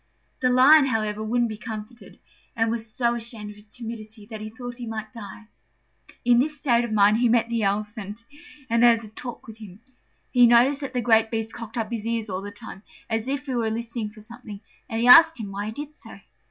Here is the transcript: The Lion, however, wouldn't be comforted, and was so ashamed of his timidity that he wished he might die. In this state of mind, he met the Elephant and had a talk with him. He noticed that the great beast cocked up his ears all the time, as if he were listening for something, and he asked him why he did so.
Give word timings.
The 0.39 0.49
Lion, 0.49 0.87
however, 0.87 1.23
wouldn't 1.23 1.47
be 1.51 1.59
comforted, 1.59 2.17
and 2.55 2.71
was 2.71 2.91
so 2.91 3.13
ashamed 3.13 3.51
of 3.51 3.55
his 3.55 3.71
timidity 3.75 4.25
that 4.25 4.41
he 4.41 4.49
wished 4.59 4.79
he 4.79 4.87
might 4.87 5.13
die. 5.13 5.47
In 6.25 6.39
this 6.39 6.57
state 6.59 6.83
of 6.83 6.91
mind, 6.91 7.17
he 7.17 7.29
met 7.29 7.49
the 7.49 7.61
Elephant 7.61 8.25
and 8.67 8.81
had 8.81 9.03
a 9.03 9.09
talk 9.09 9.45
with 9.45 9.57
him. 9.59 9.79
He 10.31 10.47
noticed 10.47 10.81
that 10.81 10.95
the 10.95 11.01
great 11.01 11.29
beast 11.29 11.53
cocked 11.53 11.77
up 11.77 11.91
his 11.91 12.07
ears 12.07 12.31
all 12.31 12.41
the 12.41 12.49
time, 12.49 12.81
as 13.11 13.27
if 13.27 13.45
he 13.45 13.53
were 13.53 13.69
listening 13.69 14.09
for 14.09 14.21
something, 14.21 14.59
and 14.89 14.99
he 15.01 15.07
asked 15.07 15.39
him 15.39 15.51
why 15.51 15.67
he 15.67 15.71
did 15.71 15.93
so. 15.93 16.19